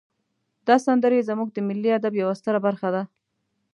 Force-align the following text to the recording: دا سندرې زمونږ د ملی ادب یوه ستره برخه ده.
دا 0.67 0.75
سندرې 0.85 1.25
زمونږ 1.29 1.49
د 1.53 1.57
ملی 1.67 1.89
ادب 1.97 2.13
یوه 2.21 2.33
ستره 2.39 2.59
برخه 2.65 2.89
ده. 2.95 3.03